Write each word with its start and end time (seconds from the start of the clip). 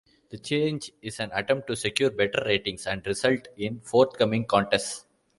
The 0.31 0.39
change 0.39 0.91
is 1.03 1.19
an 1.19 1.29
attempt 1.31 1.67
to 1.67 1.75
secure 1.75 2.09
better 2.09 2.41
ratings 2.43 2.87
and 2.87 3.05
results 3.05 3.49
in 3.55 3.81
forthcoming 3.81 4.45
contests. 4.45 5.05